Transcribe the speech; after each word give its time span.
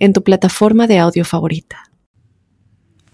en 0.00 0.12
tu 0.12 0.24
plataforma 0.24 0.88
de 0.88 0.98
audio 0.98 1.24
favorita. 1.24 1.90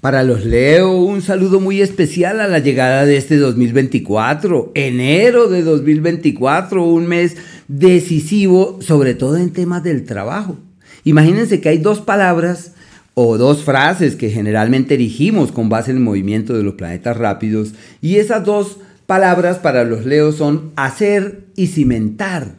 Para 0.01 0.23
los 0.23 0.45
Leo, 0.45 0.93
un 0.93 1.21
saludo 1.21 1.59
muy 1.59 1.83
especial 1.83 2.41
a 2.41 2.47
la 2.47 2.61
llegada 2.61 3.05
de 3.05 3.17
este 3.17 3.39
2024, 3.39 4.71
enero 4.75 5.49
de 5.49 5.63
2024, 5.63 6.85
un 6.85 7.07
mes 7.07 7.37
decisivo, 7.67 8.79
sobre 8.81 9.15
todo 9.15 9.37
en 9.37 9.53
temas 9.53 9.83
del 9.83 10.05
trabajo. 10.05 10.59
Imagínense 11.03 11.61
que 11.61 11.71
hay 11.71 11.79
dos 11.79 12.01
palabras 12.01 12.73
o 13.15 13.37
dos 13.37 13.65
frases 13.65 14.15
que 14.15 14.31
generalmente 14.31 14.95
erigimos 14.95 15.51
con 15.51 15.69
base 15.69 15.91
en 15.91 15.97
el 15.97 16.03
movimiento 16.05 16.53
de 16.53 16.63
los 16.63 16.75
planetas 16.75 17.17
rápidos, 17.17 17.73
y 18.01 18.17
esas 18.17 18.45
dos 18.45 18.77
palabras 19.07 19.59
para 19.59 19.83
los 19.85 20.05
Leo 20.05 20.31
son 20.31 20.73
hacer 20.77 21.47
y 21.57 21.69
cimentar. 21.69 22.57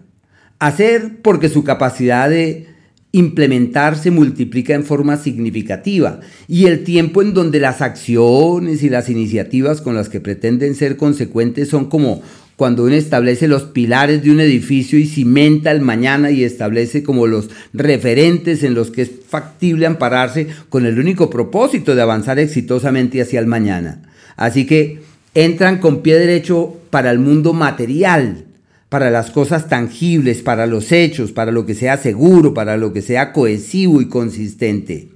Hacer 0.59 1.21
porque 1.21 1.47
su 1.47 1.63
capacidad 1.63 2.29
de 2.29 2.76
implementar 3.11 3.97
se 3.97 4.11
multiplica 4.11 4.73
en 4.73 4.83
forma 4.83 5.17
significativa 5.17 6.19
y 6.47 6.65
el 6.65 6.83
tiempo 6.83 7.21
en 7.21 7.33
donde 7.33 7.59
las 7.59 7.81
acciones 7.81 8.83
y 8.83 8.89
las 8.89 9.09
iniciativas 9.09 9.81
con 9.81 9.95
las 9.95 10.09
que 10.09 10.19
pretenden 10.19 10.75
ser 10.75 10.97
consecuentes 10.97 11.69
son 11.69 11.85
como 11.85 12.21
cuando 12.57 12.83
uno 12.83 12.95
establece 12.95 13.47
los 13.47 13.63
pilares 13.63 14.23
de 14.23 14.31
un 14.31 14.39
edificio 14.39 14.97
y 14.97 15.05
cimenta 15.05 15.71
el 15.71 15.79
mañana 15.79 16.31
y 16.31 16.43
establece 16.43 17.03
como 17.03 17.27
los 17.27 17.49
referentes 17.71 18.63
en 18.63 18.73
los 18.73 18.89
que 18.89 19.03
es 19.03 19.11
factible 19.29 19.85
ampararse 19.85 20.47
con 20.69 20.85
el 20.87 20.99
único 20.99 21.29
propósito 21.29 21.95
de 21.95 22.01
avanzar 22.01 22.39
exitosamente 22.39 23.21
hacia 23.21 23.39
el 23.39 23.45
mañana. 23.45 24.01
Así 24.35 24.65
que 24.65 25.01
entran 25.35 25.77
con 25.77 26.01
pie 26.01 26.17
derecho 26.17 26.75
para 26.89 27.11
el 27.11 27.19
mundo 27.19 27.53
material, 27.53 28.46
para 28.89 29.09
las 29.09 29.31
cosas 29.31 29.67
tangibles, 29.67 30.41
para 30.41 30.65
los 30.65 30.91
hechos, 30.91 31.31
para 31.31 31.51
lo 31.51 31.65
que 31.65 31.75
sea 31.75 31.97
seguro, 31.97 32.53
para 32.53 32.77
lo 32.77 32.93
que 32.93 33.01
sea 33.01 33.33
cohesivo 33.33 34.01
y 34.01 34.07
consistente. 34.07 35.09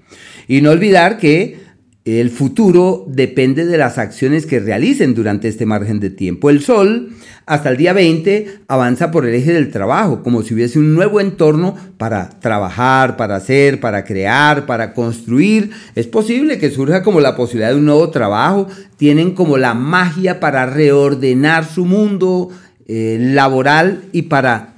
Y 0.48 0.62
no 0.62 0.72
olvidar 0.72 1.18
que 1.18 1.72
el 2.04 2.32
futuro 2.32 3.06
depende 3.08 3.66
de 3.66 3.78
las 3.78 4.00
acciones 4.00 4.48
que 4.48 4.60
realicen 4.60 5.14
durante 5.14 5.48
este 5.48 5.68
margen 5.68 6.00
de 6.00 6.10
tiempo. 6.10 6.50
El 6.50 6.62
Sol, 6.62 7.12
hasta 7.46 7.70
el 7.70 7.78
día 7.78 7.94
20, 7.94 8.62
avanza 8.68 9.12
por 9.12 9.28
el 9.28 9.36
eje 9.36 9.54
del 9.54 9.70
trabajo, 9.70 10.24
como 10.24 10.42
si 10.42 10.56
hubiese 10.56 10.80
un 10.80 10.96
nuevo 10.96 11.22
entorno 11.22 11.76
para 11.98 12.28
trabajar, 12.40 13.18
para 13.18 13.36
hacer, 13.36 13.80
para 13.80 14.04
crear, 14.04 14.66
para 14.66 14.96
construir. 14.96 15.70
Es 15.94 16.08
posible 16.08 16.58
que 16.58 16.72
surja 16.72 17.04
como 17.04 17.20
la 17.20 17.36
posibilidad 17.36 17.70
de 17.70 17.78
un 17.78 17.86
nuevo 17.86 18.10
trabajo. 18.10 18.68
Tienen 18.98 19.36
como 19.36 19.58
la 19.58 19.76
magia 19.76 20.40
para 20.40 20.66
reordenar 20.66 21.66
su 21.66 21.86
mundo, 21.86 22.50
eh, 22.94 23.18
laboral 23.22 24.02
y 24.12 24.24
para 24.24 24.74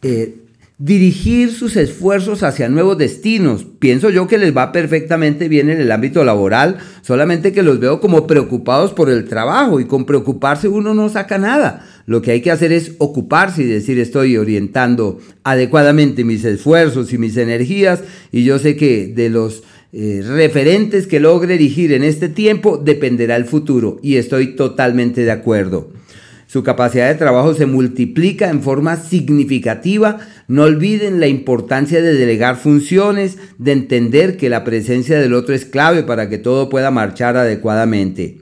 eh, 0.00 0.36
dirigir 0.78 1.52
sus 1.52 1.76
esfuerzos 1.76 2.42
hacia 2.42 2.70
nuevos 2.70 2.96
destinos. 2.96 3.66
Pienso 3.78 4.08
yo 4.08 4.26
que 4.26 4.38
les 4.38 4.56
va 4.56 4.72
perfectamente 4.72 5.46
bien 5.46 5.68
en 5.68 5.78
el 5.78 5.92
ámbito 5.92 6.24
laboral, 6.24 6.78
solamente 7.02 7.52
que 7.52 7.62
los 7.62 7.78
veo 7.78 8.00
como 8.00 8.26
preocupados 8.26 8.94
por 8.94 9.10
el 9.10 9.26
trabajo 9.26 9.78
y 9.78 9.84
con 9.84 10.06
preocuparse 10.06 10.68
uno 10.68 10.94
no 10.94 11.10
saca 11.10 11.36
nada. 11.36 11.86
Lo 12.06 12.22
que 12.22 12.30
hay 12.30 12.40
que 12.40 12.50
hacer 12.50 12.72
es 12.72 12.92
ocuparse 12.96 13.60
y 13.60 13.66
decir 13.66 13.98
estoy 13.98 14.38
orientando 14.38 15.18
adecuadamente 15.44 16.24
mis 16.24 16.46
esfuerzos 16.46 17.12
y 17.12 17.18
mis 17.18 17.36
energías 17.36 18.02
y 18.32 18.44
yo 18.44 18.58
sé 18.58 18.74
que 18.74 19.08
de 19.08 19.28
los 19.28 19.64
eh, 19.92 20.22
referentes 20.26 21.06
que 21.06 21.20
logre 21.20 21.58
dirigir 21.58 21.92
en 21.92 22.04
este 22.04 22.30
tiempo 22.30 22.78
dependerá 22.78 23.36
el 23.36 23.44
futuro 23.44 23.98
y 24.02 24.16
estoy 24.16 24.56
totalmente 24.56 25.24
de 25.24 25.32
acuerdo. 25.32 25.99
Su 26.50 26.64
capacidad 26.64 27.06
de 27.06 27.14
trabajo 27.14 27.54
se 27.54 27.66
multiplica 27.66 28.50
en 28.50 28.60
forma 28.60 28.96
significativa. 28.96 30.18
No 30.48 30.64
olviden 30.64 31.20
la 31.20 31.28
importancia 31.28 32.02
de 32.02 32.12
delegar 32.12 32.56
funciones, 32.56 33.38
de 33.58 33.70
entender 33.70 34.36
que 34.36 34.48
la 34.48 34.64
presencia 34.64 35.20
del 35.20 35.34
otro 35.34 35.54
es 35.54 35.64
clave 35.64 36.02
para 36.02 36.28
que 36.28 36.38
todo 36.38 36.68
pueda 36.68 36.90
marchar 36.90 37.36
adecuadamente. 37.36 38.38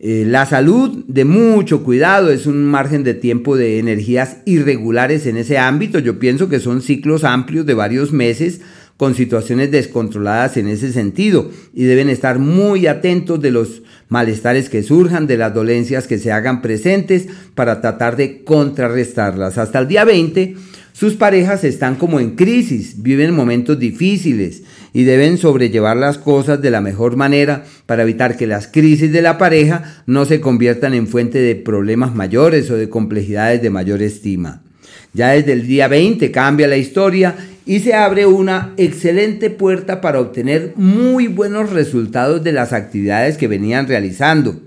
Eh, 0.00 0.24
la 0.26 0.46
salud, 0.46 1.04
de 1.06 1.24
mucho 1.24 1.84
cuidado, 1.84 2.32
es 2.32 2.46
un 2.46 2.64
margen 2.64 3.04
de 3.04 3.14
tiempo 3.14 3.56
de 3.56 3.78
energías 3.78 4.38
irregulares 4.44 5.24
en 5.26 5.36
ese 5.36 5.58
ámbito. 5.58 6.00
Yo 6.00 6.18
pienso 6.18 6.48
que 6.48 6.58
son 6.58 6.82
ciclos 6.82 7.22
amplios 7.22 7.64
de 7.66 7.74
varios 7.74 8.10
meses 8.10 8.62
con 8.96 9.14
situaciones 9.14 9.70
descontroladas 9.70 10.56
en 10.56 10.66
ese 10.66 10.92
sentido 10.92 11.52
y 11.72 11.84
deben 11.84 12.08
estar 12.08 12.40
muy 12.40 12.88
atentos 12.88 13.40
de 13.40 13.52
los 13.52 13.82
malestares 14.08 14.68
que 14.68 14.82
surjan, 14.82 15.26
de 15.26 15.36
las 15.36 15.54
dolencias 15.54 16.06
que 16.06 16.18
se 16.18 16.32
hagan 16.32 16.62
presentes 16.62 17.26
para 17.54 17.80
tratar 17.80 18.16
de 18.16 18.42
contrarrestarlas. 18.44 19.58
Hasta 19.58 19.78
el 19.78 19.88
día 19.88 20.04
20, 20.04 20.56
sus 20.92 21.14
parejas 21.14 21.62
están 21.62 21.94
como 21.94 22.18
en 22.18 22.34
crisis, 22.34 23.02
viven 23.02 23.32
momentos 23.32 23.78
difíciles 23.78 24.64
y 24.92 25.04
deben 25.04 25.38
sobrellevar 25.38 25.96
las 25.96 26.18
cosas 26.18 26.60
de 26.60 26.72
la 26.72 26.80
mejor 26.80 27.16
manera 27.16 27.64
para 27.86 28.02
evitar 28.02 28.36
que 28.36 28.48
las 28.48 28.66
crisis 28.66 29.12
de 29.12 29.22
la 29.22 29.38
pareja 29.38 30.02
no 30.06 30.24
se 30.24 30.40
conviertan 30.40 30.94
en 30.94 31.06
fuente 31.06 31.38
de 31.38 31.54
problemas 31.54 32.14
mayores 32.16 32.68
o 32.70 32.76
de 32.76 32.88
complejidades 32.88 33.62
de 33.62 33.70
mayor 33.70 34.02
estima. 34.02 34.62
Ya 35.14 35.30
desde 35.30 35.52
el 35.52 35.66
día 35.66 35.88
20 35.88 36.30
cambia 36.32 36.66
la 36.66 36.76
historia 36.76 37.36
y 37.68 37.80
se 37.80 37.92
abre 37.92 38.24
una 38.24 38.72
excelente 38.78 39.50
puerta 39.50 40.00
para 40.00 40.20
obtener 40.20 40.72
muy 40.76 41.28
buenos 41.28 41.68
resultados 41.68 42.42
de 42.42 42.52
las 42.52 42.72
actividades 42.72 43.36
que 43.36 43.46
venían 43.46 43.86
realizando, 43.86 44.58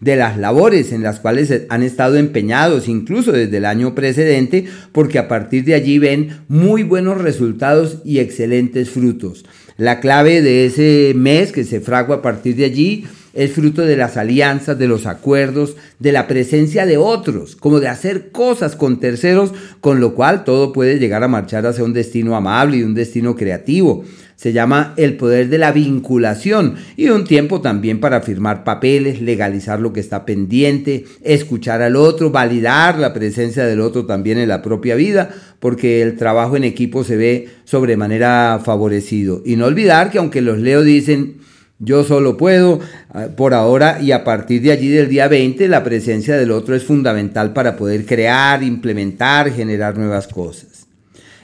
de 0.00 0.16
las 0.16 0.36
labores 0.36 0.90
en 0.90 1.04
las 1.04 1.20
cuales 1.20 1.54
han 1.68 1.84
estado 1.84 2.16
empeñados 2.16 2.88
incluso 2.88 3.30
desde 3.30 3.58
el 3.58 3.64
año 3.64 3.94
precedente, 3.94 4.64
porque 4.90 5.20
a 5.20 5.28
partir 5.28 5.64
de 5.64 5.74
allí 5.74 6.00
ven 6.00 6.30
muy 6.48 6.82
buenos 6.82 7.18
resultados 7.20 7.98
y 8.04 8.18
excelentes 8.18 8.90
frutos. 8.90 9.44
La 9.76 10.00
clave 10.00 10.42
de 10.42 10.66
ese 10.66 11.12
mes 11.14 11.52
que 11.52 11.62
se 11.62 11.80
fragua 11.80 12.16
a 12.16 12.22
partir 12.22 12.56
de 12.56 12.64
allí 12.64 13.06
es 13.34 13.52
fruto 13.52 13.82
de 13.82 13.96
las 13.96 14.16
alianzas, 14.16 14.78
de 14.78 14.88
los 14.88 15.06
acuerdos, 15.06 15.76
de 15.98 16.12
la 16.12 16.26
presencia 16.26 16.86
de 16.86 16.96
otros, 16.96 17.56
como 17.56 17.80
de 17.80 17.88
hacer 17.88 18.30
cosas 18.30 18.76
con 18.76 19.00
terceros, 19.00 19.52
con 19.80 20.00
lo 20.00 20.14
cual 20.14 20.44
todo 20.44 20.72
puede 20.72 20.98
llegar 20.98 21.22
a 21.22 21.28
marchar 21.28 21.66
hacia 21.66 21.84
un 21.84 21.92
destino 21.92 22.36
amable 22.36 22.78
y 22.78 22.82
un 22.82 22.94
destino 22.94 23.36
creativo. 23.36 24.04
Se 24.38 24.52
llama 24.52 24.94
el 24.96 25.16
poder 25.16 25.48
de 25.48 25.58
la 25.58 25.72
vinculación 25.72 26.76
y 26.96 27.08
un 27.08 27.24
tiempo 27.24 27.60
también 27.60 27.98
para 27.98 28.20
firmar 28.20 28.62
papeles, 28.62 29.20
legalizar 29.20 29.80
lo 29.80 29.92
que 29.92 29.98
está 29.98 30.24
pendiente, 30.24 31.06
escuchar 31.24 31.82
al 31.82 31.96
otro, 31.96 32.30
validar 32.30 33.00
la 33.00 33.12
presencia 33.12 33.66
del 33.66 33.80
otro 33.80 34.06
también 34.06 34.38
en 34.38 34.48
la 34.48 34.62
propia 34.62 34.94
vida, 34.94 35.30
porque 35.58 36.02
el 36.02 36.16
trabajo 36.16 36.56
en 36.56 36.62
equipo 36.62 37.02
se 37.02 37.16
ve 37.16 37.48
sobremanera 37.64 38.60
favorecido. 38.64 39.42
Y 39.44 39.56
no 39.56 39.66
olvidar 39.66 40.12
que 40.12 40.18
aunque 40.18 40.40
los 40.40 40.58
leo 40.58 40.84
dicen, 40.84 41.38
yo 41.80 42.02
solo 42.02 42.36
puedo, 42.36 42.80
ah, 43.10 43.28
por 43.36 43.54
ahora 43.54 44.00
y 44.02 44.10
a 44.10 44.24
partir 44.24 44.62
de 44.62 44.72
allí 44.72 44.88
del 44.88 45.08
día 45.08 45.28
20, 45.28 45.68
la 45.68 45.84
presencia 45.84 46.36
del 46.36 46.50
otro 46.50 46.74
es 46.74 46.82
fundamental 46.82 47.52
para 47.52 47.76
poder 47.76 48.04
crear, 48.04 48.62
implementar, 48.62 49.52
generar 49.52 49.96
nuevas 49.96 50.26
cosas. 50.26 50.88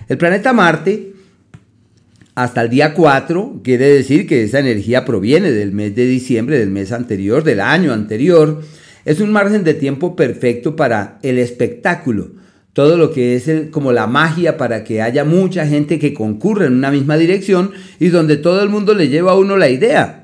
El 0.09 0.19
planeta 0.19 0.53
Marte, 0.53 1.13
hasta 2.35 2.63
el 2.63 2.71
día 2.71 2.95
4, 2.95 3.61
quiere 3.63 3.89
decir 3.89 4.27
que 4.27 4.43
esa 4.43 4.59
energía 4.59 5.05
proviene 5.05 5.53
del 5.53 5.71
mes 5.71 5.95
de 5.95 6.05
diciembre, 6.05 6.59
del 6.59 6.71
mes 6.71 6.91
anterior, 6.91 7.45
del 7.45 7.61
año 7.61 7.93
anterior. 7.93 8.61
Es 9.05 9.21
un 9.21 9.31
margen 9.31 9.63
de 9.63 9.75
tiempo 9.75 10.17
perfecto 10.17 10.75
para 10.75 11.19
el 11.23 11.39
espectáculo, 11.39 12.33
todo 12.73 12.97
lo 12.97 13.13
que 13.13 13.37
es 13.37 13.49
como 13.71 13.93
la 13.93 14.09
magia 14.09 14.57
para 14.57 14.83
que 14.83 15.01
haya 15.01 15.25
mucha 15.25 15.65
gente 15.65 16.01
que 16.01 16.13
concurra 16.13 16.67
en 16.67 16.73
una 16.73 16.91
misma 16.91 17.17
dirección 17.17 17.71
y 18.01 18.09
donde 18.09 18.37
todo 18.37 18.65
el 18.65 18.69
mundo 18.69 18.95
le 18.95 19.09
lleva 19.09 19.31
a 19.31 19.39
uno 19.39 19.57
la 19.57 19.69
idea. 19.69 20.24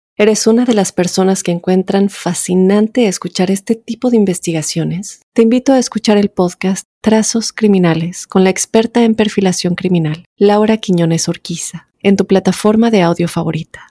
¿Eres 0.17 0.45
una 0.45 0.65
de 0.65 0.73
las 0.73 0.91
personas 0.91 1.41
que 1.41 1.51
encuentran 1.51 2.09
fascinante 2.09 3.07
escuchar 3.07 3.49
este 3.49 3.75
tipo 3.75 4.09
de 4.09 4.17
investigaciones? 4.17 5.21
Te 5.33 5.41
invito 5.41 5.71
a 5.71 5.79
escuchar 5.79 6.17
el 6.17 6.29
podcast 6.29 6.85
Trazos 7.01 7.53
Criminales 7.53 8.27
con 8.27 8.43
la 8.43 8.49
experta 8.49 9.05
en 9.05 9.15
perfilación 9.15 9.73
criminal, 9.73 10.25
Laura 10.37 10.77
Quiñones 10.77 11.29
Orquiza, 11.29 11.87
en 12.03 12.17
tu 12.17 12.27
plataforma 12.27 12.91
de 12.91 13.01
audio 13.01 13.29
favorita. 13.29 13.87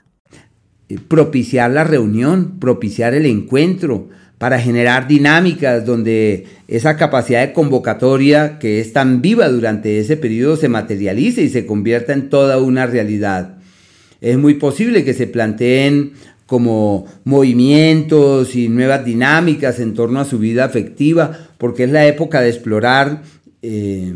Propiciar 1.07 1.71
la 1.71 1.85
reunión, 1.85 2.59
propiciar 2.59 3.15
el 3.15 3.25
encuentro, 3.25 4.09
para 4.37 4.59
generar 4.59 5.07
dinámicas 5.07 5.85
donde 5.85 6.45
esa 6.67 6.97
capacidad 6.97 7.45
de 7.45 7.53
convocatoria 7.53 8.59
que 8.59 8.79
es 8.79 8.93
tan 8.93 9.21
viva 9.21 9.47
durante 9.49 9.99
ese 9.99 10.17
periodo 10.17 10.55
se 10.55 10.69
materialice 10.69 11.41
y 11.43 11.49
se 11.49 11.65
convierta 11.65 12.13
en 12.13 12.29
toda 12.29 12.59
una 12.59 12.85
realidad. 12.87 13.60
Es 14.21 14.37
muy 14.37 14.53
posible 14.53 15.03
que 15.03 15.15
se 15.15 15.27
planteen 15.27 16.13
como 16.45 17.05
movimientos 17.23 18.55
y 18.55 18.69
nuevas 18.69 19.03
dinámicas 19.03 19.79
en 19.79 19.93
torno 19.95 20.19
a 20.19 20.25
su 20.25 20.37
vida 20.37 20.63
afectiva, 20.63 21.49
porque 21.57 21.85
es 21.85 21.91
la 21.91 22.05
época 22.05 22.41
de 22.41 22.49
explorar 22.49 23.23
eh, 23.61 24.13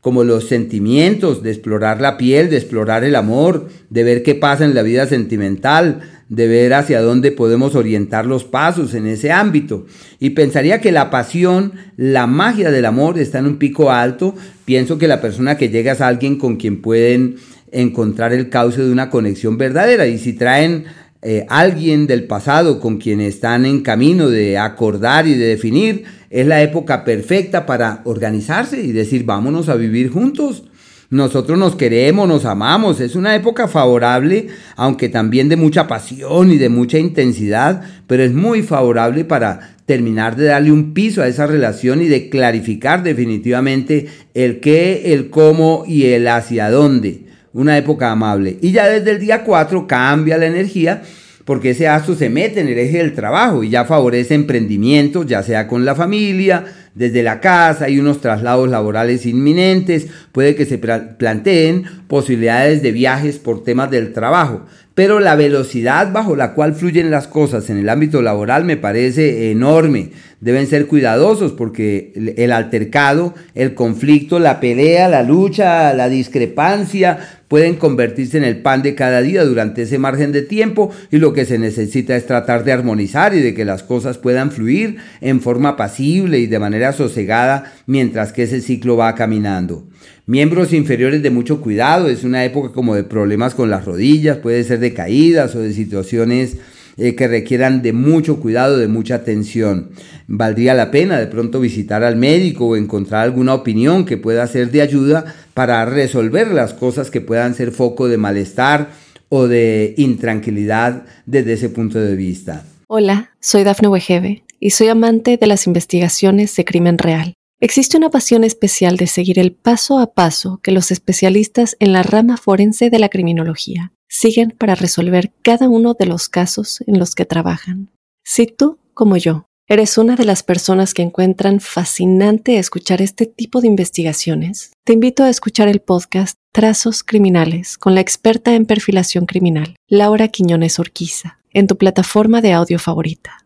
como 0.00 0.24
los 0.24 0.48
sentimientos, 0.48 1.42
de 1.42 1.50
explorar 1.50 2.00
la 2.00 2.16
piel, 2.16 2.50
de 2.50 2.56
explorar 2.56 3.04
el 3.04 3.14
amor, 3.14 3.68
de 3.90 4.04
ver 4.04 4.22
qué 4.22 4.34
pasa 4.34 4.64
en 4.64 4.74
la 4.74 4.82
vida 4.82 5.06
sentimental, 5.06 6.00
de 6.28 6.48
ver 6.48 6.72
hacia 6.72 7.02
dónde 7.02 7.30
podemos 7.30 7.74
orientar 7.74 8.26
los 8.26 8.44
pasos 8.44 8.94
en 8.94 9.06
ese 9.06 9.30
ámbito. 9.30 9.86
Y 10.18 10.30
pensaría 10.30 10.80
que 10.80 10.92
la 10.92 11.10
pasión, 11.10 11.74
la 11.96 12.26
magia 12.26 12.70
del 12.70 12.86
amor 12.86 13.18
está 13.18 13.38
en 13.38 13.46
un 13.46 13.58
pico 13.58 13.90
alto. 13.90 14.34
Pienso 14.64 14.98
que 14.98 15.08
la 15.08 15.20
persona 15.20 15.56
que 15.56 15.68
llega 15.68 15.92
es 15.92 16.00
alguien 16.00 16.38
con 16.38 16.56
quien 16.56 16.80
pueden 16.80 17.36
encontrar 17.72 18.32
el 18.32 18.50
cauce 18.50 18.82
de 18.82 18.92
una 18.92 19.10
conexión 19.10 19.58
verdadera. 19.58 20.06
Y 20.06 20.18
si 20.18 20.34
traen 20.34 20.84
eh, 21.22 21.46
alguien 21.48 22.06
del 22.06 22.24
pasado 22.24 22.78
con 22.78 22.98
quien 22.98 23.20
están 23.20 23.64
en 23.64 23.80
camino 23.80 24.28
de 24.28 24.58
acordar 24.58 25.26
y 25.26 25.34
de 25.34 25.46
definir, 25.46 26.04
es 26.30 26.46
la 26.46 26.62
época 26.62 27.04
perfecta 27.04 27.66
para 27.66 28.02
organizarse 28.04 28.80
y 28.80 28.92
decir, 28.92 29.24
vámonos 29.24 29.68
a 29.68 29.74
vivir 29.74 30.10
juntos. 30.10 30.64
Nosotros 31.10 31.58
nos 31.58 31.76
queremos, 31.76 32.26
nos 32.26 32.46
amamos. 32.46 32.98
Es 33.00 33.16
una 33.16 33.34
época 33.34 33.68
favorable, 33.68 34.48
aunque 34.76 35.10
también 35.10 35.50
de 35.50 35.56
mucha 35.56 35.86
pasión 35.86 36.50
y 36.50 36.56
de 36.56 36.70
mucha 36.70 36.98
intensidad, 36.98 37.82
pero 38.06 38.22
es 38.22 38.32
muy 38.32 38.62
favorable 38.62 39.24
para 39.24 39.76
terminar 39.84 40.36
de 40.36 40.46
darle 40.46 40.72
un 40.72 40.94
piso 40.94 41.20
a 41.20 41.28
esa 41.28 41.46
relación 41.46 42.00
y 42.00 42.08
de 42.08 42.30
clarificar 42.30 43.02
definitivamente 43.02 44.06
el 44.32 44.60
qué, 44.60 45.12
el 45.12 45.28
cómo 45.28 45.84
y 45.86 46.06
el 46.06 46.28
hacia 46.28 46.70
dónde 46.70 47.31
una 47.52 47.76
época 47.78 48.10
amable. 48.10 48.58
Y 48.60 48.72
ya 48.72 48.88
desde 48.88 49.12
el 49.12 49.18
día 49.18 49.44
4 49.44 49.86
cambia 49.86 50.38
la 50.38 50.46
energía 50.46 51.02
porque 51.44 51.70
ese 51.70 51.88
astro 51.88 52.14
se 52.14 52.30
mete 52.30 52.60
en 52.60 52.68
el 52.68 52.78
eje 52.78 52.98
del 52.98 53.14
trabajo 53.14 53.64
y 53.64 53.70
ya 53.70 53.84
favorece 53.84 54.34
emprendimientos, 54.34 55.26
ya 55.26 55.42
sea 55.42 55.66
con 55.66 55.84
la 55.84 55.94
familia, 55.94 56.64
desde 56.94 57.22
la 57.22 57.40
casa, 57.40 57.86
hay 57.86 57.98
unos 57.98 58.20
traslados 58.20 58.68
laborales 58.68 59.26
inminentes, 59.26 60.06
puede 60.30 60.54
que 60.54 60.66
se 60.66 60.78
planteen 60.78 61.84
posibilidades 62.06 62.82
de 62.82 62.92
viajes 62.92 63.38
por 63.38 63.64
temas 63.64 63.90
del 63.90 64.12
trabajo 64.12 64.66
pero 64.94 65.20
la 65.20 65.36
velocidad 65.36 66.12
bajo 66.12 66.36
la 66.36 66.52
cual 66.52 66.74
fluyen 66.74 67.10
las 67.10 67.26
cosas 67.26 67.70
en 67.70 67.78
el 67.78 67.88
ámbito 67.88 68.20
laboral 68.20 68.64
me 68.64 68.76
parece 68.76 69.50
enorme. 69.50 70.10
Deben 70.40 70.66
ser 70.66 70.86
cuidadosos 70.86 71.52
porque 71.52 72.12
el 72.36 72.52
altercado, 72.52 73.34
el 73.54 73.74
conflicto, 73.74 74.38
la 74.38 74.60
pelea, 74.60 75.08
la 75.08 75.22
lucha, 75.22 75.94
la 75.94 76.08
discrepancia 76.08 77.41
pueden 77.52 77.76
convertirse 77.76 78.38
en 78.38 78.44
el 78.44 78.62
pan 78.62 78.80
de 78.80 78.94
cada 78.94 79.20
día 79.20 79.44
durante 79.44 79.82
ese 79.82 79.98
margen 79.98 80.32
de 80.32 80.40
tiempo 80.40 80.90
y 81.10 81.18
lo 81.18 81.34
que 81.34 81.44
se 81.44 81.58
necesita 81.58 82.16
es 82.16 82.26
tratar 82.26 82.64
de 82.64 82.72
armonizar 82.72 83.34
y 83.34 83.42
de 83.42 83.52
que 83.52 83.66
las 83.66 83.82
cosas 83.82 84.16
puedan 84.16 84.50
fluir 84.50 84.96
en 85.20 85.42
forma 85.42 85.76
pasible 85.76 86.38
y 86.38 86.46
de 86.46 86.58
manera 86.58 86.94
sosegada 86.94 87.70
mientras 87.84 88.32
que 88.32 88.44
ese 88.44 88.62
ciclo 88.62 88.96
va 88.96 89.14
caminando. 89.14 89.86
Miembros 90.24 90.72
inferiores 90.72 91.22
de 91.22 91.28
mucho 91.28 91.60
cuidado, 91.60 92.08
es 92.08 92.24
una 92.24 92.42
época 92.42 92.72
como 92.72 92.94
de 92.94 93.04
problemas 93.04 93.54
con 93.54 93.68
las 93.68 93.84
rodillas, 93.84 94.38
puede 94.38 94.64
ser 94.64 94.78
de 94.78 94.94
caídas 94.94 95.54
o 95.54 95.60
de 95.60 95.74
situaciones 95.74 96.56
eh, 96.96 97.14
que 97.14 97.28
requieran 97.28 97.82
de 97.82 97.92
mucho 97.92 98.38
cuidado, 98.40 98.78
de 98.78 98.88
mucha 98.88 99.16
atención. 99.16 99.90
Valdría 100.26 100.74
la 100.74 100.90
pena 100.90 101.18
de 101.18 101.26
pronto 101.26 101.60
visitar 101.60 102.04
al 102.04 102.16
médico 102.16 102.66
o 102.66 102.76
encontrar 102.76 103.22
alguna 103.22 103.54
opinión 103.54 104.04
que 104.04 104.16
pueda 104.16 104.46
ser 104.46 104.70
de 104.70 104.82
ayuda 104.82 105.24
para 105.54 105.84
resolver 105.84 106.48
las 106.48 106.74
cosas 106.74 107.10
que 107.10 107.20
puedan 107.20 107.54
ser 107.54 107.72
foco 107.72 108.08
de 108.08 108.18
malestar 108.18 108.90
o 109.28 109.48
de 109.48 109.94
intranquilidad 109.96 111.04
desde 111.24 111.54
ese 111.54 111.70
punto 111.70 111.98
de 111.98 112.14
vista. 112.14 112.64
Hola, 112.86 113.30
soy 113.40 113.64
Dafne 113.64 113.88
Wegebe 113.88 114.44
y 114.60 114.70
soy 114.70 114.88
amante 114.88 115.38
de 115.38 115.46
las 115.46 115.66
investigaciones 115.66 116.54
de 116.54 116.64
crimen 116.66 116.98
real. 116.98 117.34
Existe 117.58 117.96
una 117.96 118.10
pasión 118.10 118.44
especial 118.44 118.96
de 118.96 119.06
seguir 119.06 119.38
el 119.38 119.52
paso 119.52 119.98
a 119.98 120.12
paso 120.12 120.60
que 120.62 120.72
los 120.72 120.90
especialistas 120.90 121.76
en 121.78 121.92
la 121.92 122.02
rama 122.02 122.36
forense 122.36 122.90
de 122.90 122.98
la 122.98 123.08
criminología 123.08 123.92
siguen 124.12 124.54
para 124.56 124.74
resolver 124.74 125.32
cada 125.40 125.70
uno 125.70 125.94
de 125.98 126.04
los 126.04 126.28
casos 126.28 126.84
en 126.86 126.98
los 126.98 127.14
que 127.14 127.24
trabajan. 127.24 127.88
Si 128.22 128.46
tú, 128.46 128.78
como 128.92 129.16
yo, 129.16 129.46
eres 129.66 129.96
una 129.96 130.16
de 130.16 130.26
las 130.26 130.42
personas 130.42 130.92
que 130.92 131.00
encuentran 131.00 131.60
fascinante 131.60 132.58
escuchar 132.58 133.00
este 133.00 133.24
tipo 133.24 133.62
de 133.62 133.68
investigaciones, 133.68 134.72
te 134.84 134.92
invito 134.92 135.24
a 135.24 135.30
escuchar 135.30 135.68
el 135.68 135.80
podcast 135.80 136.36
Trazos 136.52 137.02
Criminales 137.02 137.78
con 137.78 137.94
la 137.94 138.02
experta 138.02 138.54
en 138.54 138.66
perfilación 138.66 139.24
criminal, 139.24 139.76
Laura 139.88 140.28
Quiñones 140.28 140.78
Orquiza, 140.78 141.38
en 141.54 141.66
tu 141.66 141.78
plataforma 141.78 142.42
de 142.42 142.52
audio 142.52 142.78
favorita. 142.78 143.38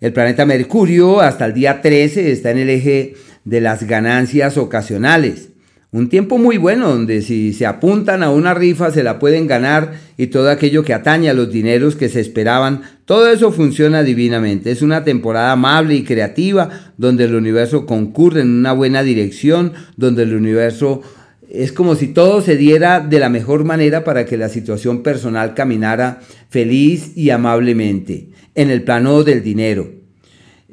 El 0.00 0.14
planeta 0.14 0.46
Mercurio 0.46 1.20
hasta 1.20 1.44
el 1.44 1.52
día 1.52 1.82
13 1.82 2.32
está 2.32 2.50
en 2.50 2.58
el 2.58 2.70
eje 2.70 3.14
de 3.44 3.60
las 3.60 3.82
ganancias 3.82 4.56
ocasionales. 4.56 5.51
Un 5.94 6.08
tiempo 6.08 6.38
muy 6.38 6.56
bueno 6.56 6.88
donde 6.88 7.20
si 7.20 7.52
se 7.52 7.66
apuntan 7.66 8.22
a 8.22 8.30
una 8.30 8.54
rifa 8.54 8.90
se 8.90 9.02
la 9.02 9.18
pueden 9.18 9.46
ganar 9.46 9.92
y 10.16 10.28
todo 10.28 10.50
aquello 10.50 10.84
que 10.84 10.94
atañe 10.94 11.28
a 11.28 11.34
los 11.34 11.52
dineros 11.52 11.96
que 11.96 12.08
se 12.08 12.20
esperaban, 12.20 12.80
todo 13.04 13.30
eso 13.30 13.52
funciona 13.52 14.02
divinamente. 14.02 14.70
Es 14.70 14.80
una 14.80 15.04
temporada 15.04 15.52
amable 15.52 15.94
y 15.94 16.02
creativa 16.02 16.70
donde 16.96 17.24
el 17.24 17.34
universo 17.34 17.84
concurre 17.84 18.40
en 18.40 18.48
una 18.48 18.72
buena 18.72 19.02
dirección, 19.02 19.74
donde 19.98 20.22
el 20.22 20.34
universo 20.34 21.02
es 21.50 21.72
como 21.72 21.94
si 21.94 22.08
todo 22.08 22.40
se 22.40 22.56
diera 22.56 23.00
de 23.00 23.18
la 23.18 23.28
mejor 23.28 23.64
manera 23.64 24.02
para 24.02 24.24
que 24.24 24.38
la 24.38 24.48
situación 24.48 25.02
personal 25.02 25.52
caminara 25.52 26.20
feliz 26.48 27.12
y 27.14 27.28
amablemente 27.28 28.30
en 28.54 28.70
el 28.70 28.82
plano 28.82 29.24
del 29.24 29.42
dinero. 29.42 30.01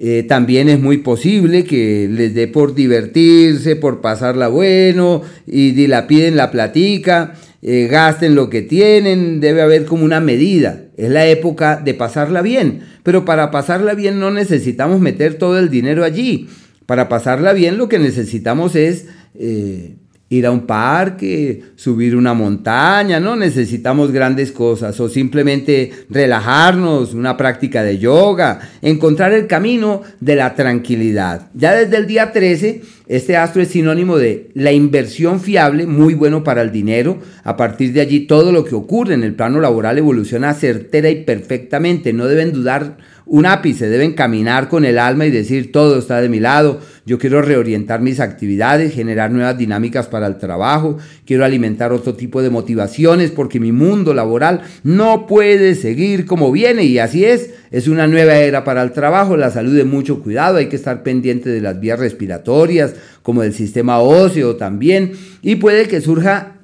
Eh, 0.02 0.24
también 0.24 0.70
es 0.70 0.80
muy 0.80 1.00
posible 1.00 1.66
que 1.66 2.08
les 2.10 2.34
dé 2.34 2.48
por 2.48 2.74
divertirse, 2.74 3.76
por 3.76 4.00
pasarla 4.00 4.48
bueno 4.48 5.24
y 5.46 5.72
dilapiden 5.72 6.38
la 6.38 6.52
platica, 6.52 7.34
eh, 7.62 7.90
gasten 7.92 8.34
lo 8.34 8.50
que 8.50 8.62
tienen, 8.62 9.42
debe 9.42 9.62
haber 9.62 9.84
como 9.84 10.06
una 10.06 10.22
medida. 10.22 10.84
Es 10.96 11.10
la 11.10 11.28
época 11.28 11.82
de 11.84 11.94
pasarla 11.94 12.42
bien, 12.42 12.80
pero 13.04 13.26
para 13.26 13.52
pasarla 13.52 13.94
bien 13.94 14.20
no 14.22 14.32
necesitamos 14.32 15.02
meter 15.02 15.34
todo 15.34 15.60
el 15.60 15.70
dinero 15.70 16.06
allí. 16.06 16.48
Para 16.86 17.10
pasarla 17.10 17.52
bien 17.52 17.78
lo 17.78 17.90
que 17.90 18.00
necesitamos 18.00 18.78
es 18.78 19.08
eh, 19.38 19.96
ir 20.30 20.46
a 20.46 20.52
un 20.52 20.68
parque, 20.68 21.64
subir 21.76 22.16
una 22.16 22.34
montaña, 22.34 23.20
no 23.20 23.36
necesitamos 23.36 24.12
grandes 24.12 24.52
cosas, 24.52 25.00
o 25.00 25.10
simplemente 25.10 25.92
relajarnos, 26.10 27.14
una 27.14 27.36
práctica 27.36 27.84
de 27.84 27.98
yoga, 27.98 28.60
encontrar 28.82 29.34
el 29.34 29.48
camino 29.48 30.04
de 30.20 30.36
la 30.36 30.54
tranquilidad. 30.54 31.50
Ya 31.56 31.74
desde 31.74 31.98
el 31.98 32.06
día 32.06 32.32
13, 32.32 32.82
este 33.08 33.38
astro 33.38 33.64
es 33.64 33.70
sinónimo 33.70 34.20
de 34.20 34.52
la 34.54 34.72
inversión 34.72 35.40
fiable, 35.40 35.88
muy 35.88 36.14
bueno 36.14 36.44
para 36.44 36.62
el 36.62 36.72
dinero. 36.72 37.18
A 37.44 37.58
partir 37.58 37.92
de 37.92 38.02
allí, 38.02 38.28
todo 38.28 38.52
lo 38.52 38.64
que 38.64 38.76
ocurre 38.76 39.16
en 39.16 39.24
el 39.24 39.34
plano 39.34 39.60
laboral 39.60 39.98
evoluciona 39.98 40.54
certera 40.54 41.10
y 41.10 41.24
perfectamente, 41.24 42.14
no 42.14 42.28
deben 42.28 42.54
dudar 42.54 42.98
un 43.30 43.46
ápice, 43.46 43.88
deben 43.90 44.14
caminar 44.14 44.70
con 44.70 44.86
el 44.86 44.98
alma 44.98 45.28
y 45.28 45.32
decir 45.32 45.72
todo 45.72 46.00
está 46.00 46.20
de 46.20 46.30
mi 46.30 46.40
lado, 46.40 46.80
yo 47.06 47.20
quiero 47.20 47.44
reorientar 47.44 48.02
mis 48.02 48.20
actividades, 48.20 48.94
generar 48.94 49.30
nuevas 49.30 49.56
dinámicas 49.56 50.08
para 50.08 50.26
el 50.26 50.38
trabajo, 50.38 50.98
quiero 51.26 51.46
alimentar 51.46 51.94
otro 51.94 52.16
tipo 52.16 52.42
de 52.42 52.50
motivaciones 52.50 53.30
porque 53.30 53.60
mi 53.60 53.72
mundo 53.72 54.16
laboral 54.16 54.62
no 54.84 55.28
puede 55.28 55.76
seguir 55.76 56.26
como 56.26 56.52
viene 56.52 56.86
y 56.86 56.98
así 56.98 57.24
es, 57.24 57.52
es 57.70 57.88
una 57.88 58.08
nueva 58.08 58.36
era 58.38 58.64
para 58.64 58.82
el 58.82 58.94
trabajo, 58.94 59.38
la 59.38 59.52
salud 59.52 59.76
de 59.76 59.86
mucho 59.86 60.22
cuidado, 60.24 60.58
hay 60.58 60.68
que 60.68 60.76
estar 60.76 61.04
pendiente 61.04 61.52
de 61.52 61.62
las 61.62 61.80
vías 61.80 62.00
respiratorias, 62.00 62.96
como 63.22 63.44
del 63.44 63.54
sistema 63.54 64.00
óseo 64.00 64.56
también, 64.56 65.12
y 65.44 65.58
puede 65.58 65.88
que 65.88 66.02
surja 66.02 66.59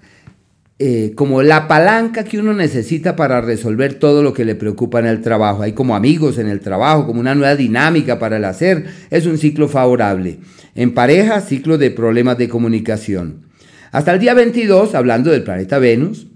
eh, 0.77 1.13
como 1.15 1.41
la 1.41 1.69
palanca 1.69 2.25
que 2.25 2.37
uno 2.37 2.53
necesita 2.53 3.15
para 3.15 3.39
resolver 3.39 3.93
todo 3.93 4.21
lo 4.21 4.33
que 4.33 4.43
le 4.43 4.55
preocupa 4.55 4.99
en 4.99 5.05
el 5.05 5.21
trabajo. 5.21 5.61
Hay 5.61 5.71
como 5.71 5.95
amigos 5.95 6.37
en 6.37 6.47
el 6.47 6.59
trabajo, 6.59 7.05
como 7.05 7.21
una 7.21 7.33
nueva 7.33 7.55
dinámica 7.55 8.19
para 8.19 8.35
el 8.35 8.43
hacer. 8.43 8.85
Es 9.09 9.25
un 9.25 9.37
ciclo 9.37 9.69
favorable. 9.69 10.39
En 10.75 10.93
pareja, 10.93 11.39
ciclo 11.39 11.77
de 11.77 11.91
problemas 11.91 12.37
de 12.37 12.49
comunicación. 12.49 13.45
Hasta 13.93 14.11
el 14.11 14.19
día 14.19 14.33
22, 14.33 14.95
hablando 14.95 15.31
del 15.31 15.43
planeta 15.43 15.79
Venus, 15.79 16.27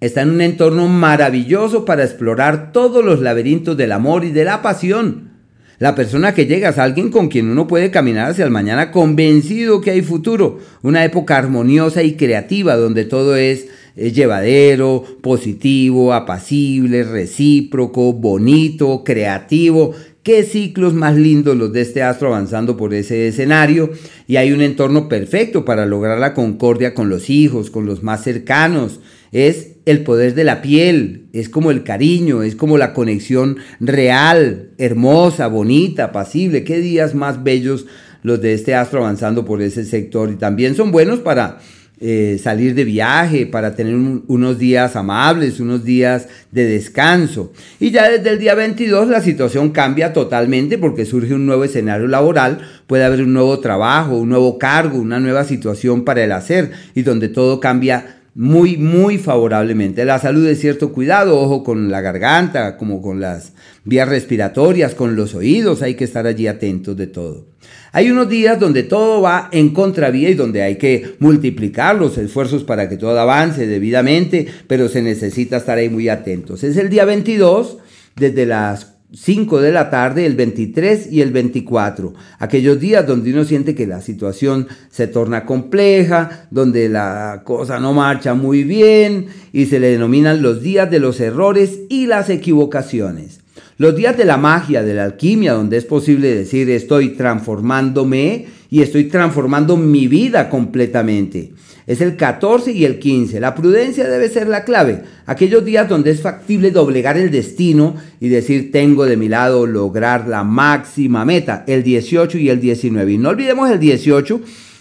está 0.00 0.22
en 0.22 0.30
un 0.30 0.40
entorno 0.40 0.88
maravilloso 0.88 1.84
para 1.84 2.04
explorar 2.04 2.72
todos 2.72 3.04
los 3.04 3.20
laberintos 3.20 3.76
del 3.76 3.92
amor 3.92 4.24
y 4.24 4.30
de 4.30 4.44
la 4.44 4.62
pasión. 4.62 5.35
La 5.78 5.94
persona 5.94 6.32
que 6.32 6.46
llega 6.46 6.70
es 6.70 6.78
alguien 6.78 7.10
con 7.10 7.28
quien 7.28 7.50
uno 7.50 7.66
puede 7.66 7.90
caminar 7.90 8.30
hacia 8.30 8.44
el 8.46 8.50
mañana 8.50 8.90
convencido 8.90 9.82
que 9.82 9.90
hay 9.90 10.00
futuro, 10.00 10.58
una 10.82 11.04
época 11.04 11.36
armoniosa 11.36 12.02
y 12.02 12.14
creativa 12.14 12.76
donde 12.76 13.04
todo 13.04 13.36
es, 13.36 13.66
llevadero, 13.94 15.04
positivo, 15.20 16.14
apacible, 16.14 17.02
recíproco, 17.04 18.12
bonito, 18.14 19.02
creativo. 19.04 19.94
Qué 20.22 20.42
ciclos 20.42 20.94
más 20.94 21.14
lindos 21.14 21.56
los 21.56 21.72
de 21.72 21.82
este 21.82 22.02
astro 22.02 22.28
avanzando 22.28 22.76
por 22.76 22.94
ese 22.94 23.28
escenario 23.28 23.90
y 24.26 24.36
hay 24.36 24.52
un 24.52 24.62
entorno 24.62 25.08
perfecto 25.08 25.64
para 25.64 25.86
lograr 25.86 26.18
la 26.18 26.34
concordia 26.34 26.94
con 26.94 27.08
los 27.08 27.30
hijos, 27.30 27.70
con 27.70 27.86
los 27.86 28.02
más 28.02 28.24
cercanos, 28.24 29.00
es 29.30 29.75
el 29.86 30.02
poder 30.02 30.34
de 30.34 30.44
la 30.44 30.60
piel, 30.62 31.28
es 31.32 31.48
como 31.48 31.70
el 31.70 31.84
cariño, 31.84 32.42
es 32.42 32.56
como 32.56 32.76
la 32.76 32.92
conexión 32.92 33.58
real, 33.78 34.70
hermosa, 34.78 35.46
bonita, 35.46 36.10
pasible. 36.10 36.64
Qué 36.64 36.78
días 36.78 37.14
más 37.14 37.44
bellos 37.44 37.86
los 38.22 38.40
de 38.40 38.52
este 38.52 38.74
astro 38.74 38.98
avanzando 38.98 39.44
por 39.44 39.62
ese 39.62 39.84
sector. 39.84 40.30
Y 40.30 40.36
también 40.36 40.74
son 40.74 40.90
buenos 40.90 41.20
para 41.20 41.60
eh, 42.00 42.40
salir 42.42 42.74
de 42.74 42.82
viaje, 42.82 43.46
para 43.46 43.76
tener 43.76 43.94
unos 43.94 44.58
días 44.58 44.96
amables, 44.96 45.60
unos 45.60 45.84
días 45.84 46.26
de 46.50 46.64
descanso. 46.64 47.52
Y 47.78 47.92
ya 47.92 48.10
desde 48.10 48.30
el 48.30 48.40
día 48.40 48.56
22 48.56 49.06
la 49.08 49.20
situación 49.20 49.70
cambia 49.70 50.12
totalmente 50.12 50.78
porque 50.78 51.06
surge 51.06 51.32
un 51.32 51.46
nuevo 51.46 51.62
escenario 51.62 52.08
laboral, 52.08 52.58
puede 52.88 53.04
haber 53.04 53.22
un 53.22 53.32
nuevo 53.32 53.60
trabajo, 53.60 54.16
un 54.16 54.30
nuevo 54.30 54.58
cargo, 54.58 54.98
una 54.98 55.20
nueva 55.20 55.44
situación 55.44 56.04
para 56.04 56.24
el 56.24 56.32
hacer 56.32 56.72
y 56.96 57.02
donde 57.02 57.28
todo 57.28 57.60
cambia 57.60 58.16
muy, 58.36 58.76
muy 58.76 59.16
favorablemente. 59.16 60.04
La 60.04 60.18
salud 60.18 60.46
es 60.46 60.60
cierto 60.60 60.92
cuidado, 60.92 61.40
ojo 61.40 61.64
con 61.64 61.90
la 61.90 62.02
garganta, 62.02 62.76
como 62.76 63.00
con 63.00 63.18
las 63.18 63.54
vías 63.84 64.06
respiratorias, 64.06 64.94
con 64.94 65.16
los 65.16 65.34
oídos, 65.34 65.80
hay 65.80 65.94
que 65.94 66.04
estar 66.04 66.26
allí 66.26 66.46
atentos 66.46 66.94
de 66.98 67.06
todo. 67.06 67.46
Hay 67.92 68.10
unos 68.10 68.28
días 68.28 68.60
donde 68.60 68.82
todo 68.82 69.22
va 69.22 69.48
en 69.52 69.70
contravía 69.70 70.28
y 70.28 70.34
donde 70.34 70.62
hay 70.62 70.76
que 70.76 71.16
multiplicar 71.18 71.96
los 71.96 72.18
esfuerzos 72.18 72.62
para 72.62 72.90
que 72.90 72.98
todo 72.98 73.18
avance 73.18 73.66
debidamente, 73.66 74.46
pero 74.66 74.90
se 74.90 75.00
necesita 75.00 75.56
estar 75.56 75.78
ahí 75.78 75.88
muy 75.88 76.10
atentos. 76.10 76.62
Es 76.62 76.76
el 76.76 76.90
día 76.90 77.06
22, 77.06 77.78
desde 78.16 78.44
las 78.44 78.95
5 79.16 79.62
de 79.62 79.72
la 79.72 79.88
tarde, 79.88 80.26
el 80.26 80.36
23 80.36 81.10
y 81.10 81.22
el 81.22 81.32
24. 81.32 82.12
Aquellos 82.38 82.78
días 82.78 83.06
donde 83.06 83.32
uno 83.32 83.44
siente 83.44 83.74
que 83.74 83.86
la 83.86 84.02
situación 84.02 84.68
se 84.90 85.06
torna 85.06 85.46
compleja, 85.46 86.48
donde 86.50 86.90
la 86.90 87.40
cosa 87.44 87.80
no 87.80 87.94
marcha 87.94 88.34
muy 88.34 88.62
bien 88.62 89.26
y 89.52 89.66
se 89.66 89.80
le 89.80 89.88
denominan 89.88 90.42
los 90.42 90.60
días 90.60 90.90
de 90.90 90.98
los 90.98 91.18
errores 91.20 91.80
y 91.88 92.06
las 92.06 92.28
equivocaciones. 92.28 93.40
Los 93.78 93.96
días 93.96 94.18
de 94.18 94.26
la 94.26 94.36
magia, 94.36 94.82
de 94.82 94.94
la 94.94 95.04
alquimia, 95.04 95.54
donde 95.54 95.78
es 95.78 95.86
posible 95.86 96.34
decir 96.34 96.68
estoy 96.68 97.10
transformándome 97.10 98.46
y 98.68 98.82
estoy 98.82 99.04
transformando 99.04 99.78
mi 99.78 100.08
vida 100.08 100.50
completamente. 100.50 101.52
Es 101.86 102.00
el 102.00 102.16
14 102.16 102.72
y 102.72 102.84
el 102.84 102.98
15. 102.98 103.38
La 103.38 103.54
prudencia 103.54 104.08
debe 104.08 104.28
ser 104.28 104.48
la 104.48 104.64
clave. 104.64 105.02
Aquellos 105.24 105.64
días 105.64 105.88
donde 105.88 106.10
es 106.10 106.20
factible 106.20 106.72
doblegar 106.72 107.16
el 107.16 107.30
destino 107.30 107.94
y 108.20 108.28
decir 108.28 108.72
tengo 108.72 109.06
de 109.06 109.16
mi 109.16 109.28
lado 109.28 109.66
lograr 109.66 110.26
la 110.26 110.42
máxima 110.42 111.24
meta, 111.24 111.64
el 111.68 111.84
18 111.84 112.38
y 112.38 112.50
el 112.50 112.60
19. 112.60 113.12
Y 113.12 113.18
no 113.18 113.28
olvidemos 113.28 113.70
el 113.70 113.78
18 113.78 114.40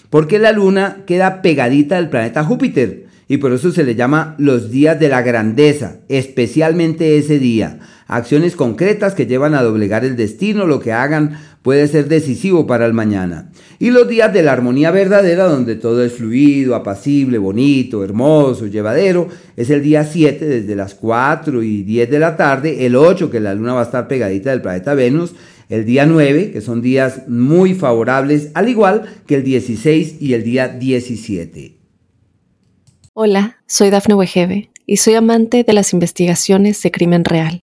porque 0.09 0.39
la 0.39 0.51
luna 0.51 1.03
queda 1.05 1.41
pegadita 1.43 1.97
al 1.97 2.09
planeta 2.09 2.43
Júpiter 2.43 3.05
y 3.27 3.37
por 3.37 3.53
eso 3.53 3.71
se 3.71 3.83
le 3.83 3.95
llama 3.95 4.35
los 4.37 4.69
días 4.69 4.99
de 4.99 5.09
la 5.09 5.21
grandeza, 5.21 5.97
especialmente 6.09 7.17
ese 7.17 7.39
día. 7.39 7.79
Acciones 8.07 8.55
concretas 8.55 9.15
que 9.15 9.25
llevan 9.25 9.55
a 9.55 9.63
doblegar 9.63 10.05
el 10.05 10.15
destino, 10.15 10.67
lo 10.67 10.79
que 10.79 10.91
hagan 10.91 11.39
puede 11.65 11.87
ser 11.87 12.07
decisivo 12.07 12.67
para 12.67 12.85
el 12.85 12.93
mañana. 12.93 13.49
Y 13.79 13.89
los 13.89 14.07
días 14.07 14.31
de 14.31 14.43
la 14.43 14.51
armonía 14.51 14.91
verdadera, 14.91 15.45
donde 15.45 15.75
todo 15.75 16.05
es 16.05 16.13
fluido, 16.13 16.75
apacible, 16.75 17.39
bonito, 17.39 18.03
hermoso, 18.03 18.67
llevadero, 18.67 19.29
es 19.57 19.71
el 19.71 19.81
día 19.81 20.03
7 20.05 20.45
desde 20.45 20.75
las 20.75 20.93
4 20.93 21.63
y 21.63 21.81
10 21.81 22.11
de 22.11 22.19
la 22.19 22.37
tarde, 22.37 22.85
el 22.85 22.95
8 22.95 23.31
que 23.31 23.39
la 23.39 23.55
luna 23.55 23.73
va 23.73 23.79
a 23.79 23.85
estar 23.85 24.07
pegadita 24.07 24.51
del 24.51 24.61
planeta 24.61 24.93
Venus, 24.93 25.33
el 25.67 25.85
día 25.85 26.05
9, 26.05 26.51
que 26.51 26.61
son 26.61 26.83
días 26.83 27.27
muy 27.27 27.73
favorables, 27.73 28.51
al 28.53 28.69
igual 28.69 29.01
que 29.25 29.33
el 29.33 29.43
16 29.43 30.17
y 30.21 30.35
el 30.35 30.43
día 30.43 30.67
17. 30.67 31.79
Hola, 33.13 33.57
soy 33.65 33.89
Dafne 33.89 34.13
Wegebe 34.13 34.69
y 34.85 34.97
soy 34.97 35.15
amante 35.15 35.63
de 35.63 35.73
las 35.73 35.93
investigaciones 35.93 36.79
de 36.83 36.91
crimen 36.91 37.25
real. 37.25 37.64